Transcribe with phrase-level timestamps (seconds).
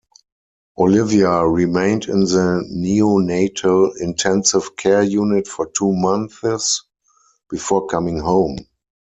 [0.79, 6.81] Olivia remained in the neonatal intensive care unit for two months,
[7.51, 8.57] before coming home.